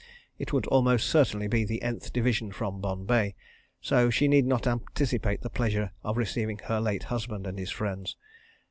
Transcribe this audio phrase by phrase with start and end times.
[0.39, 5.49] It would almost certainly be the Nth Division from Bombay—so she need not anticipate the
[5.51, 8.17] pleasure of receiving her late husband and his friends.